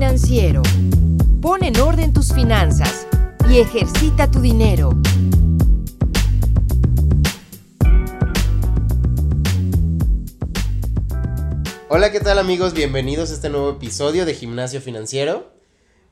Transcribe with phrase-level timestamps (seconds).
[0.00, 0.62] Financiero.
[1.42, 3.06] Pon en orden tus finanzas
[3.50, 4.98] y ejercita tu dinero.
[11.90, 12.72] Hola, ¿qué tal amigos?
[12.72, 15.52] Bienvenidos a este nuevo episodio de Gimnasio Financiero,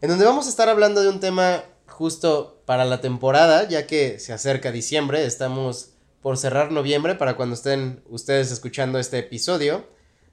[0.03, 4.19] en donde vamos a estar hablando de un tema justo para la temporada, ya que
[4.19, 9.87] se acerca diciembre, estamos por cerrar noviembre para cuando estén ustedes escuchando este episodio.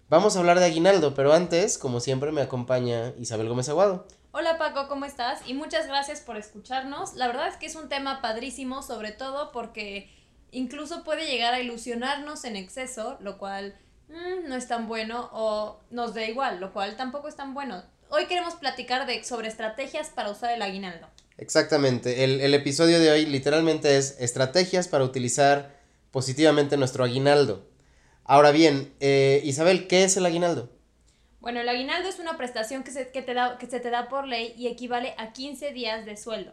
[0.07, 4.05] Vamos a hablar de aguinaldo, pero antes, como siempre, me acompaña Isabel Gómez Aguado.
[4.33, 5.39] Hola Paco, ¿cómo estás?
[5.47, 7.15] Y muchas gracias por escucharnos.
[7.15, 10.11] La verdad es que es un tema padrísimo, sobre todo porque
[10.51, 13.79] incluso puede llegar a ilusionarnos en exceso, lo cual
[14.09, 17.83] mm, no es tan bueno, o nos da igual, lo cual tampoco es tan bueno.
[18.09, 21.07] Hoy queremos platicar de, sobre estrategias para usar el aguinaldo.
[21.39, 25.75] Exactamente, el, el episodio de hoy literalmente es estrategias para utilizar
[26.11, 27.65] positivamente nuestro aguinaldo.
[28.25, 30.69] Ahora bien, eh, Isabel, ¿qué es el aguinaldo?
[31.39, 34.25] Bueno, el aguinaldo es una prestación que se, te da, que se te da por
[34.27, 36.51] ley y equivale a 15 días de sueldo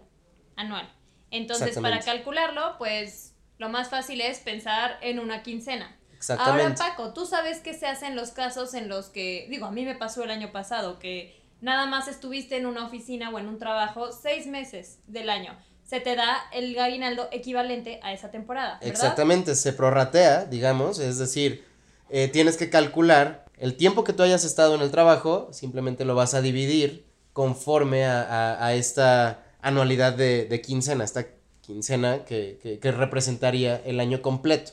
[0.55, 0.93] anual.
[1.31, 5.97] Entonces, para calcularlo, pues lo más fácil es pensar en una quincena.
[6.39, 9.71] Ahora, Paco, tú sabes qué se hace en los casos en los que, digo, a
[9.71, 13.49] mí me pasó el año pasado, que nada más estuviste en una oficina o en
[13.49, 15.57] un trabajo seis meses del año
[15.93, 18.79] se te da el aguinaldo equivalente a esa temporada.
[18.81, 21.67] Exactamente, se prorratea, digamos, es decir,
[22.09, 26.15] eh, tienes que calcular el tiempo que tú hayas estado en el trabajo, simplemente lo
[26.15, 31.27] vas a dividir conforme a, esta anualidad de, quincena, esta
[31.61, 34.73] quincena que, que, representaría el año completo.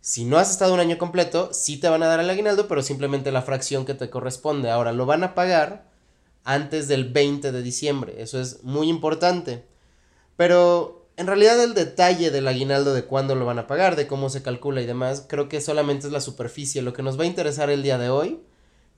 [0.00, 2.80] Si no has estado un año completo, sí te van a dar el aguinaldo, pero
[2.80, 4.70] simplemente la fracción que te corresponde.
[4.70, 5.84] Ahora, lo van a pagar
[6.44, 8.22] antes del 20 de diciembre.
[8.22, 9.68] Eso es muy importante.
[10.40, 14.30] Pero en realidad el detalle del aguinaldo de cuándo lo van a pagar, de cómo
[14.30, 16.80] se calcula y demás, creo que solamente es la superficie.
[16.80, 18.40] Lo que nos va a interesar el día de hoy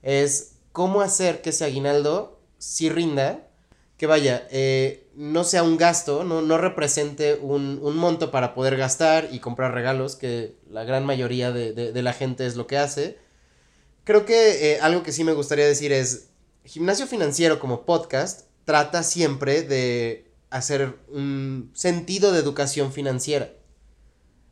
[0.02, 3.48] es cómo hacer que ese aguinaldo sí rinda,
[3.96, 9.28] que vaya, eh, no sea un gasto, no, no represente un, monto para poder gastar
[9.32, 13.18] y comprar regalos, que la gran mayoría de, la gente es lo que hace.
[14.04, 16.28] Creo que eh, algo que sí me gustaría decir es,
[16.66, 23.50] Gimnasio Financiero como podcast trata siempre de hacer un sentido de educación financiera,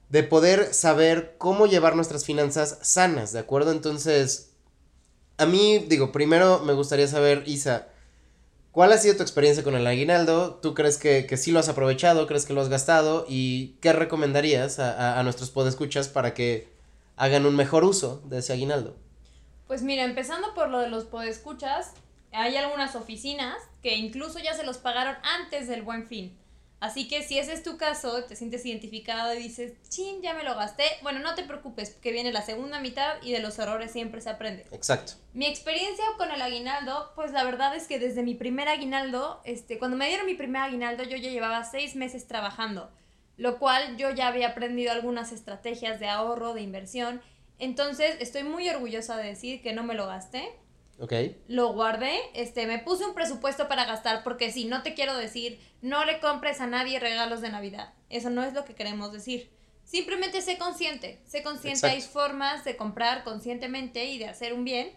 [0.09, 3.71] de poder saber cómo llevar nuestras finanzas sanas, ¿de acuerdo?
[3.71, 4.51] Entonces,
[5.39, 7.89] a mí, digo, primero me gustaría saber, Isa,
[8.73, 10.57] ¿cuál ha sido tu experiencia con el aguinaldo?
[10.57, 12.27] ¿Tú crees que, que sí lo has aprovechado?
[12.27, 13.25] ¿Crees que lo has gastado?
[13.29, 16.69] ¿Y qué recomendarías a, a, a nuestros podescuchas para que
[17.17, 18.97] hagan un mejor uso de ese aguinaldo?
[19.67, 21.93] Pues mira, empezando por lo de los podescuchas,
[22.33, 26.37] hay algunas oficinas que incluso ya se los pagaron antes del buen fin.
[26.81, 30.45] Así que si ese es tu caso, te sientes identificado y dices, chin, ya me
[30.45, 33.93] lo gasté, bueno, no te preocupes, que viene la segunda mitad y de los errores
[33.93, 34.65] siempre se aprende.
[34.73, 35.13] Exacto.
[35.35, 39.79] Mi experiencia con el aguinaldo, pues la verdad es que desde mi primer aguinaldo, este,
[39.79, 42.91] cuando me dieron mi primer aguinaldo, yo ya llevaba seis meses trabajando,
[43.37, 47.21] lo cual yo ya había aprendido algunas estrategias de ahorro, de inversión.
[47.59, 50.51] Entonces, estoy muy orgullosa de decir que no me lo gasté
[51.01, 51.15] Ok.
[51.49, 55.59] Lo guardé, este, me puse un presupuesto para gastar porque si no te quiero decir,
[55.81, 57.95] no le compres a nadie regalos de Navidad.
[58.11, 59.51] Eso no es lo que queremos decir.
[59.85, 64.93] Simplemente sé consciente, sé consciente, hay formas de comprar conscientemente y de hacer un bien.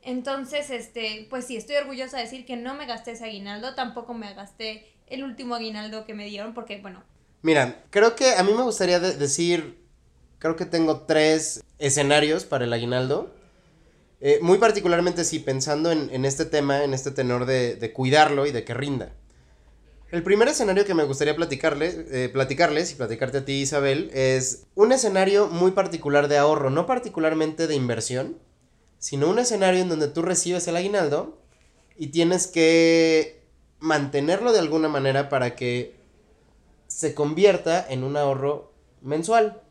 [0.00, 4.14] Entonces, este, pues sí, estoy orgullosa de decir que no me gasté ese aguinaldo, tampoco
[4.14, 7.02] me gasté el último aguinaldo que me dieron porque, bueno.
[7.42, 9.84] Mira, creo que a mí me gustaría decir,
[10.38, 13.34] creo que tengo tres escenarios para el aguinaldo.
[14.20, 18.64] Eh, muy particularmente sí, pensando en, este tema, en este tenor de, cuidarlo y de
[18.64, 19.12] que rinda.
[20.10, 24.66] El primer escenario que me gustaría platicarles, eh, platicarles y platicarte a ti, Isabel, es
[24.74, 28.38] un escenario muy particular de ahorro, no particularmente de inversión,
[28.98, 31.38] sino un escenario en donde tú recibes el aguinaldo
[31.96, 33.42] y tienes que
[33.80, 35.94] mantenerlo de alguna manera para que
[36.88, 38.72] se convierta en un ahorro
[39.02, 39.62] mensual.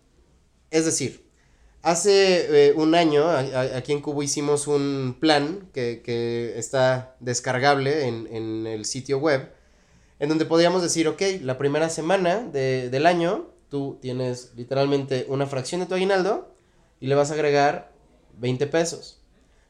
[0.71, 1.26] Es decir,
[1.83, 8.85] Hace eh, un año aquí en Cubo hicimos un plan que, está descargable en, el
[8.85, 9.51] sitio web,
[10.19, 15.81] en donde podíamos decir, ok, la primera semana del año tú tienes literalmente una fracción
[15.81, 16.53] de tu aguinaldo
[17.00, 17.91] y le vas a agregar
[18.38, 19.21] 20 pesos.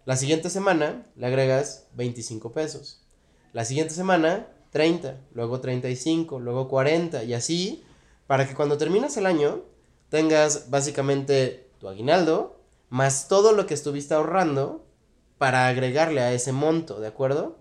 [0.06, 3.02] La siguiente semana le agregas 25 pesos.
[3.54, 7.84] La siguiente semana 30, luego 35, luego 40 y así
[8.28, 9.64] para que cuando terminas el año
[10.10, 12.60] tengas básicamente tu aguinaldo,
[12.90, 14.86] más todo lo que estuviste ahorrando
[15.38, 17.60] para agregarle a ese monto, ¿de acuerdo?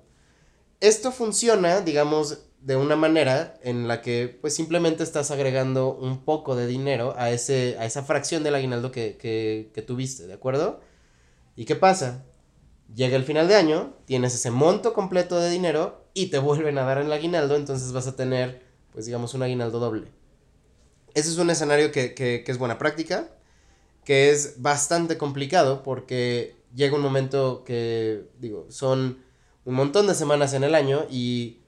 [0.81, 6.57] Esto funciona, digamos, de una manera en la que pues simplemente estás agregando un poco
[6.57, 10.81] de dinero a, ese, a esa fracción del aguinaldo que, que, tuviste, ¿de acuerdo?
[11.55, 12.25] ¿Y qué pasa?
[12.95, 16.85] Llega el final de año, tienes ese monto completo de dinero y te vuelven a
[16.85, 20.11] dar el aguinaldo, entonces vas a tener, pues digamos, un aguinaldo doble.
[21.15, 23.31] Ese es un escenario que, que, que es buena práctica,
[24.07, 29.19] que es bastante complicado porque llega un momento que, digo, son
[29.65, 31.59] un montón de semanas en el año y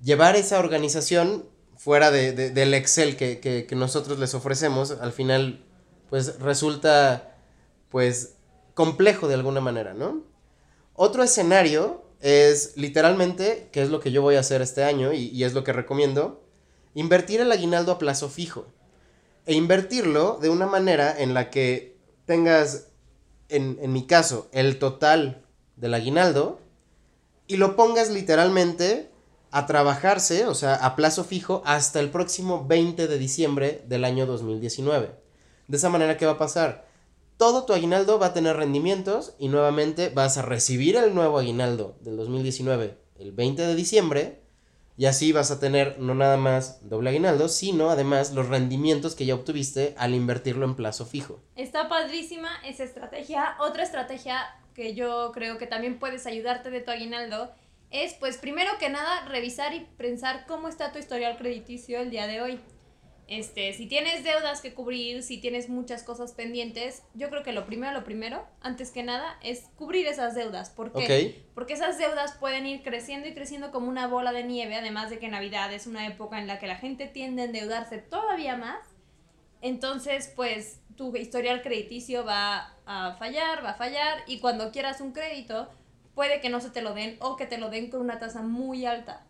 [0.00, 1.44] llevar esa organización
[1.76, 5.64] fuera de, del Excel que, que, que, nosotros les ofrecemos, al final,
[6.08, 7.36] pues resulta,
[7.88, 8.36] pues,
[8.74, 10.22] complejo de alguna manera, ¿no?
[10.94, 15.30] Otro escenario es literalmente, que es lo que yo voy a hacer este año y,
[15.30, 16.44] y es lo que recomiendo,
[16.94, 18.66] invertir el aguinaldo a plazo fijo.
[19.48, 22.92] E invertirlo de una manera en la que tengas,
[23.48, 26.60] en, en mi caso, el total del aguinaldo
[27.48, 29.10] y lo pongas literalmente
[29.50, 34.26] a trabajarse, o sea, a plazo fijo, hasta el próximo 20 de diciembre del año
[34.26, 35.10] 2019.
[35.66, 36.86] De esa manera, ¿qué va a pasar?
[37.36, 41.96] Todo tu aguinaldo va a tener rendimientos y nuevamente vas a recibir el nuevo aguinaldo
[42.00, 44.42] del 2019 el 20 de diciembre
[44.98, 49.26] y así vas a tener no nada más doble aguinaldo, sino además los rendimientos que
[49.26, 51.40] ya obtuviste al invertirlo en plazo fijo.
[51.54, 53.54] Está padrísima esa estrategia.
[53.60, 54.40] Otra estrategia
[54.74, 57.52] que yo creo que también puedes ayudarte de tu aguinaldo
[57.90, 62.26] es, pues, primero que nada, revisar y pensar cómo está tu historial crediticio el día
[62.26, 62.60] de hoy.
[63.28, 67.66] Este, si tienes deudas que cubrir, si tienes muchas cosas pendientes, yo creo que lo
[67.66, 70.70] primero, lo primero, antes que nada, es cubrir esas deudas.
[70.70, 71.44] ¿Por qué?
[71.54, 75.18] Porque esas deudas pueden ir creciendo y creciendo como una bola de nieve, además de
[75.18, 78.78] que Navidad es una época en la que la gente tiende a endeudarse todavía más.
[79.60, 85.12] Entonces, pues, tu historial crediticio va a fallar, va a fallar, y cuando quieras un
[85.12, 85.68] crédito,
[86.14, 88.40] puede que no se te lo den o que te lo den con una tasa
[88.40, 89.27] muy alta.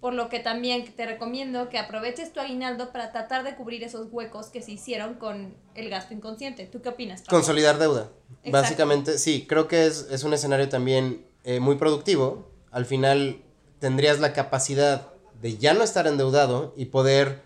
[0.00, 4.08] Por lo que también te recomiendo que aproveches tu aguinaldo para tratar de cubrir esos
[4.10, 6.66] huecos que se hicieron con el gasto inconsciente.
[6.66, 7.22] ¿Tú qué opinas?
[7.28, 8.10] Consolidar deuda.
[8.46, 12.48] Básicamente, sí, creo que es, es un escenario también eh, muy productivo.
[12.70, 13.42] Al final
[13.78, 15.08] tendrías la capacidad
[15.42, 17.42] de ya no estar endeudado y poder,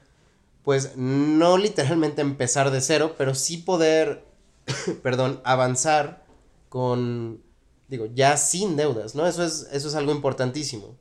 [0.62, 4.24] pues, no literalmente empezar de cero, pero sí poder,
[5.02, 6.24] perdón, avanzar
[6.68, 7.42] con
[7.88, 9.26] digo, ya sin deudas, ¿no?
[9.26, 10.96] Eso es, eso es algo importantísimo.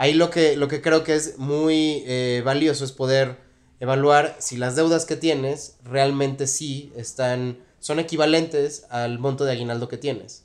[0.00, 3.36] Ahí lo que, lo que creo que es muy eh, valioso es poder
[3.80, 9.88] evaluar si las deudas que tienes realmente sí están, son equivalentes al monto de aguinaldo
[9.88, 10.44] que tienes.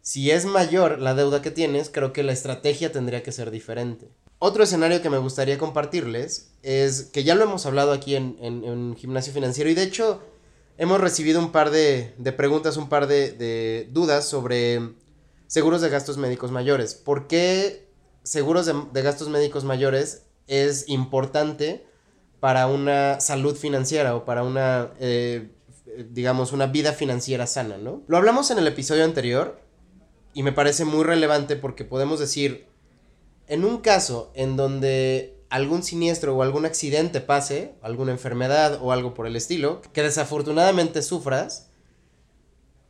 [0.00, 4.08] Si es mayor la deuda que tienes, creo que la estrategia tendría que ser diferente.
[4.38, 8.96] Otro escenario que me gustaría compartirles es que ya lo hemos hablado aquí en, en,
[8.96, 10.22] Gimnasio Financiero y de hecho
[10.78, 14.94] hemos recibido un par de, de preguntas, un par de, de dudas sobre
[15.48, 16.94] seguros de gastos médicos mayores.
[16.94, 17.89] ¿Por qué
[18.30, 21.84] seguros de, gastos médicos mayores es importante
[22.38, 25.50] para una salud financiera o para una, eh,
[26.10, 28.04] digamos, una vida financiera sana, ¿no?
[28.06, 29.58] Lo hablamos en el episodio anterior
[30.32, 32.68] y me parece muy relevante porque podemos decir,
[33.48, 39.12] en un caso en donde algún siniestro o algún accidente pase, alguna enfermedad o algo
[39.12, 41.70] por el estilo, que desafortunadamente sufras,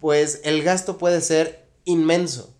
[0.00, 2.54] pues el gasto puede ser inmenso,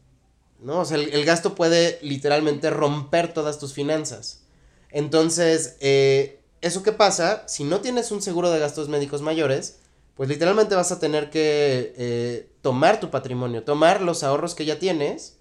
[0.62, 0.81] ¿no?
[0.81, 4.43] O sea, el, gasto puede literalmente romper todas tus finanzas.
[4.91, 7.45] Entonces, eh, ¿eso qué pasa?
[7.49, 9.79] Si no tienes un seguro de gastos médicos mayores,
[10.17, 14.79] pues literalmente vas a tener que eh, tomar tu patrimonio, tomar los ahorros que ya
[14.79, 15.38] tienes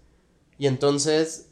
[0.58, 1.48] y entonces,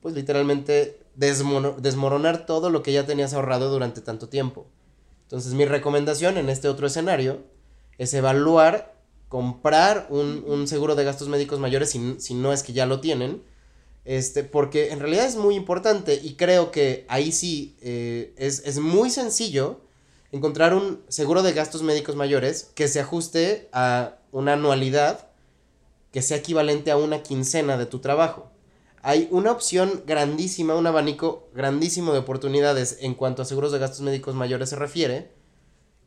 [0.00, 4.66] pues literalmente desmoronar todo lo que ya tenías ahorrado durante tanto tiempo.
[5.22, 7.44] Entonces, mi recomendación en este otro escenario
[7.98, 8.95] es evaluar
[9.28, 13.42] comprar un, seguro de gastos médicos mayores si, no es que ya lo tienen.
[14.04, 18.78] Este, porque en realidad es muy importante y creo que ahí sí eh, es, es,
[18.78, 19.80] muy sencillo
[20.30, 25.28] encontrar un seguro de gastos médicos mayores que se ajuste a una anualidad
[26.12, 28.50] que sea equivalente a una quincena de tu trabajo.
[29.02, 34.02] Hay una opción grandísima, un abanico grandísimo de oportunidades en cuanto a seguros de gastos
[34.02, 35.35] médicos mayores se refiere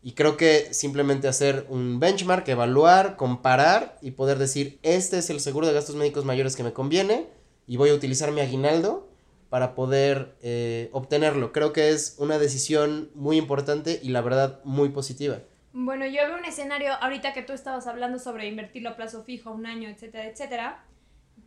[0.02, 5.40] y creo que simplemente hacer un benchmark, evaluar, comparar y poder decir, este es el
[5.40, 7.28] seguro de gastos médicos mayores que me conviene
[7.68, 9.10] y voy a utilizar mi aguinaldo
[9.50, 11.52] para poder eh, obtenerlo.
[11.52, 15.40] Creo que es una decisión muy importante y la verdad muy positiva.
[15.74, 19.52] Bueno, yo veo un escenario, ahorita que tú estabas hablando sobre invertirlo a plazo fijo,
[19.52, 20.84] un año, etcétera, etcétera.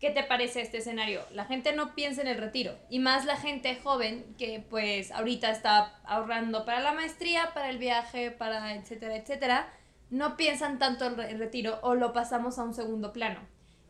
[0.02, 1.21] ¿Qué te parece este escenario?
[1.30, 5.49] La gente no piensa en el retiro y más la gente joven que pues ahorita
[5.49, 9.73] está ahorrando para la maestría, para el viaje, para etcétera, etcétera,
[10.11, 13.38] no piensan tanto en el retiro o lo pasamos a un segundo plano.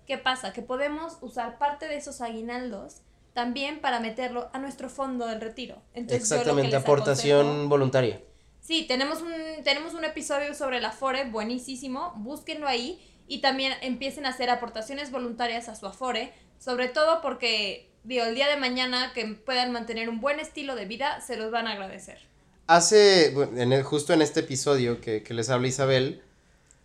[0.07, 0.52] ¿Qué pasa?
[0.52, 3.00] Que podemos usar parte de esos aguinaldos
[3.33, 5.81] también para meterlo a nuestro fondo del retiro.
[5.95, 8.21] Exactamente, aportación voluntaria.
[8.61, 9.33] Sí, tenemos un,
[9.64, 13.00] tenemos un episodio sobre la FORE buenísimo, búsquenlo ahí
[13.33, 18.35] y también empiecen a hacer aportaciones voluntarias a su Afore, sobre todo porque, digo, el
[18.35, 21.73] día de mañana que puedan mantener un buen estilo de vida, se los van a
[21.73, 22.19] agradecer.
[22.67, 26.21] Hace, en justo en este episodio que, que les habla Isabel,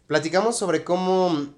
[0.08, 1.54] platicamos sobre cómo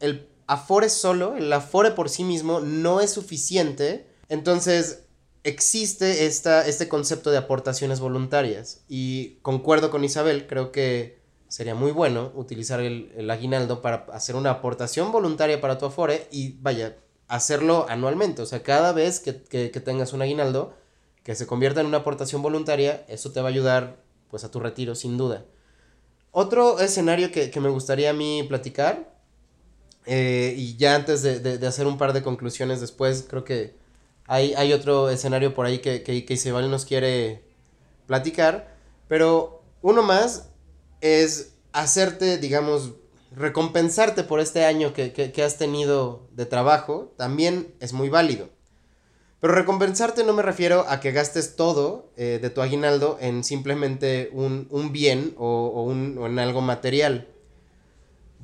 [0.00, 4.06] el Afore solo, el Afore por sí mismo, no es suficiente.
[4.28, 5.04] Entonces,
[5.44, 8.84] existe esta, este concepto de aportaciones voluntarias.
[8.86, 14.50] Y concuerdo con Isabel, creo que sería muy bueno utilizar el, aguinaldo para hacer una
[14.50, 16.96] aportación voluntaria para tu Afore y vaya,
[17.28, 18.42] hacerlo anualmente.
[18.42, 20.74] O sea, cada vez que, tengas un aguinaldo
[21.22, 23.96] que se convierta en una aportación voluntaria, eso te va a ayudar
[24.30, 25.44] pues a tu retiro, sin duda.
[26.32, 29.14] Otro escenario que, me gustaría a mí platicar,
[30.06, 33.74] eh, y ya antes de hacer un par de conclusiones después, creo que
[34.26, 37.44] hay, hay otro escenario por ahí que, que, que Isabel nos quiere
[38.06, 38.74] platicar.
[39.08, 40.48] Pero uno más
[41.00, 42.92] es hacerte, digamos,
[43.32, 47.12] recompensarte por este año que, que, has tenido de trabajo.
[47.16, 48.48] También es muy válido.
[49.40, 54.30] Pero recompensarte no me refiero a que gastes todo eh, de tu aguinaldo en simplemente
[54.32, 57.28] un, un bien o, o, un, o en algo material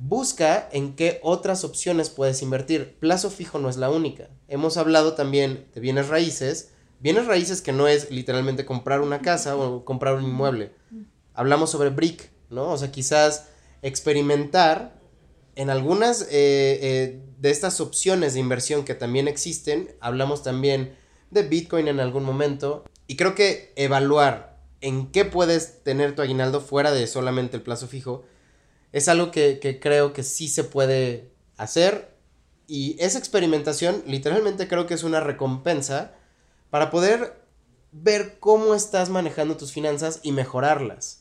[0.03, 2.97] busca en qué otras opciones puedes invertir.
[2.99, 4.29] Plazo fijo no es la única.
[4.47, 6.71] Hemos hablado también de bienes raíces.
[6.99, 10.71] Bienes raíces que no es literalmente comprar una casa o comprar un inmueble.
[11.33, 12.71] Hablamos sobre brick, ¿no?
[12.71, 13.47] O sea, quizás
[13.81, 14.99] experimentar
[15.55, 19.95] en algunas eh, eh, de estas opciones de inversión que también existen.
[19.99, 20.95] Hablamos también
[21.29, 22.83] de Bitcoin en algún momento.
[23.07, 27.87] Y creo que evaluar en qué puedes tener tu aguinaldo fuera de solamente el plazo
[27.87, 28.23] fijo
[28.91, 32.15] es algo que, creo que sí se puede hacer
[32.67, 36.13] y esa experimentación literalmente creo que es una recompensa
[36.69, 37.41] para poder
[37.91, 41.20] ver cómo estás manejando tus finanzas y mejorarlas.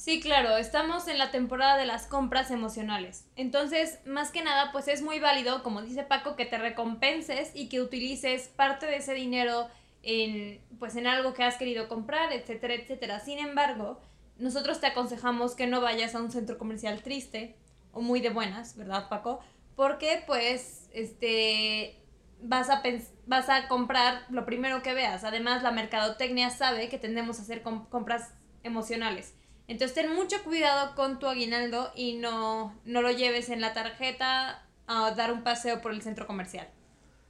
[0.00, 3.26] Sí, claro, estamos en la temporada de las compras emocionales.
[3.36, 7.68] Entonces, más que nada, pues es muy válido, como dice Paco, que te recompenses y
[7.68, 9.68] que utilices parte de ese dinero
[10.02, 13.20] en pues en algo que has querido comprar, etcétera, etcétera.
[13.20, 14.00] Sin embargo,
[14.38, 17.54] nosotros te aconsejamos que no vayas a un centro comercial triste
[17.92, 19.40] o muy de buenas, ¿verdad, Paco?
[19.76, 21.98] Porque pues este
[22.40, 22.82] vas a
[23.26, 25.24] vas a comprar lo primero que veas.
[25.24, 29.34] Además, la mercadotecnia sabe que tendemos a hacer compras emocionales.
[29.70, 34.66] Entonces, ten mucho cuidado con tu aguinaldo y no, no lo lleves en la tarjeta
[34.88, 36.68] a dar un paseo por el centro comercial.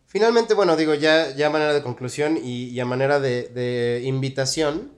[0.06, 4.90] Finalmente, bueno, digo, ya, ya a manera de conclusión y, a manera de, invitación,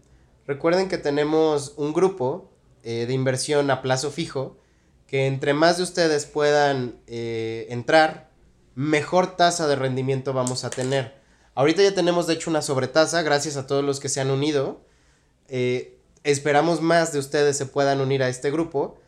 [0.47, 2.51] Recuerden que tenemos un grupo
[2.83, 4.59] eh, de inversión a plazo fijo
[5.07, 8.31] que entre más de ustedes puedan eh, entrar,
[8.75, 11.15] mejor tasa de rendimiento vamos a tener.
[11.55, 14.81] Ahorita ya tenemos de hecho una sobretasa, gracias a todos los que se han unido.
[15.49, 18.99] Eh, esperamos más de ustedes se puedan unir a este grupo.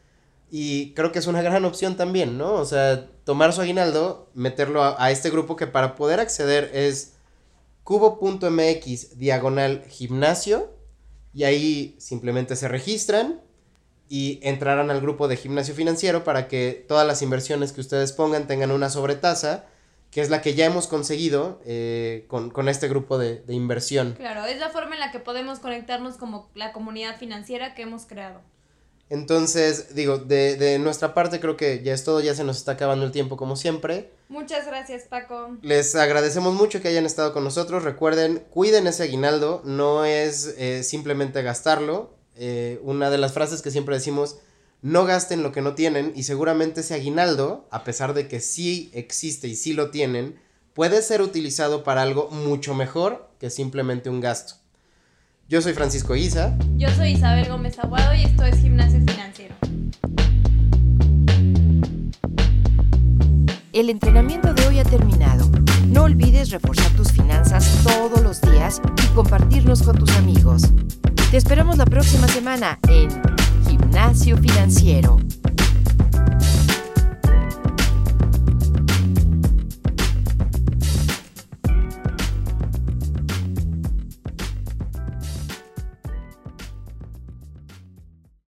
[0.50, 2.54] Y creo que es una gran opción también, ¿no?
[2.54, 7.14] O sea, tomar su aguinaldo, meterlo a, a este grupo que para poder acceder es
[7.83, 10.71] cubo.mx diagonal gimnasio
[11.35, 13.40] y ahí simplemente se registran
[14.09, 18.47] y entrarán al grupo de gimnasio financiero para que todas las inversiones que ustedes pongan
[18.47, 19.66] tengan una sobretasa,
[20.14, 24.14] que es la que ya hemos conseguido eh, con, este grupo de, de inversión.
[24.16, 28.06] Claro, es la forma en la que podemos conectarnos como la comunidad financiera que hemos
[28.06, 28.40] creado.
[29.11, 32.73] Entonces, digo, de, de, nuestra parte creo que ya es todo, ya se nos está
[32.73, 34.12] acabando el tiempo como siempre.
[34.28, 35.56] Muchas gracias, Paco.
[35.62, 37.83] Les agradecemos mucho que hayan estado con nosotros.
[37.83, 42.14] Recuerden, cuiden ese aguinaldo, no es eh, simplemente gastarlo.
[42.37, 44.38] Eh, una de las frases que siempre decimos,
[44.85, 48.91] no gasten lo que no tienen y seguramente ese aguinaldo, a pesar de que sí
[48.93, 50.38] existe y sí lo tienen,
[50.75, 54.57] puede ser utilizado para algo mucho mejor que simplemente un gasto.
[55.49, 56.59] Yo soy Francisco Isa.
[56.76, 59.55] Yo soy Isabel Gómez Aguado y esto es Gimnasio Financiero.
[63.73, 65.50] El entrenamiento de hoy ha terminado.
[65.88, 70.64] No olvides reforzar tus finanzas todos los días y compartirnos con tus amigos.
[71.31, 73.09] Te esperamos la próxima semana en
[73.76, 75.19] Gimnasio Financiero.